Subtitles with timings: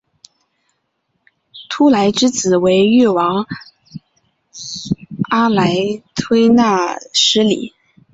[1.69, 3.45] 秃剌之子为越王
[5.29, 7.75] 阿剌忒纳失里。